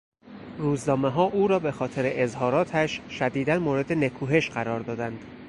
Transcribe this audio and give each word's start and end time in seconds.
روزنامهها 0.57 1.23
او 1.23 1.47
را 1.47 1.59
به 1.59 1.71
خاطر 1.71 2.03
اظهاراتش 2.05 3.01
شدیدا 3.09 3.59
مورد 3.59 3.93
نکوهش 3.93 4.49
قرار 4.49 4.79
دادند. 4.79 5.21